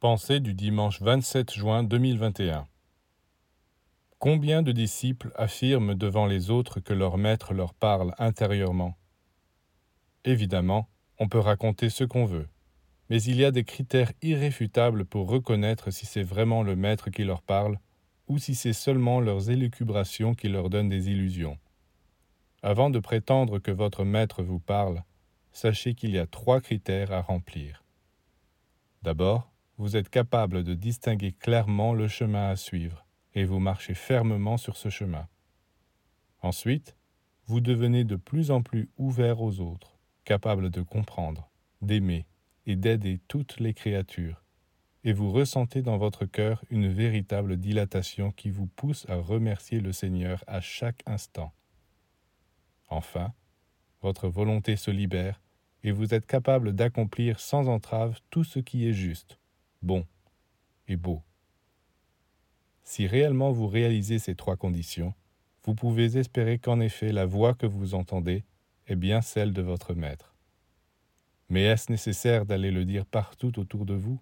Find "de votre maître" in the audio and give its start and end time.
69.52-70.34